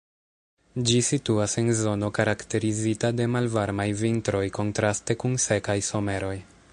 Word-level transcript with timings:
Ĝi 0.91 1.01
situas 1.07 1.53
en 1.63 1.69
zono 1.81 2.09
karakterizita 2.19 3.13
de 3.19 3.29
malvarmaj 3.35 3.87
vintroj, 4.03 4.43
kontraste 4.59 5.21
kun 5.25 5.41
sekaj 5.49 5.81
someroj. 5.93 6.37